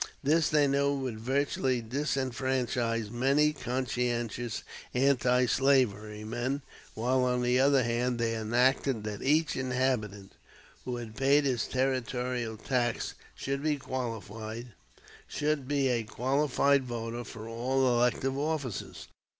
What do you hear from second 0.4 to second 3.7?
they knew would virtually disfranchise many